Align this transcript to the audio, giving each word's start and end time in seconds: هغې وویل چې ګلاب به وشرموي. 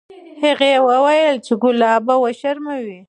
هغې 0.43 0.73
وویل 0.89 1.35
چې 1.45 1.53
ګلاب 1.61 2.01
به 2.07 2.15
وشرموي. 2.23 2.97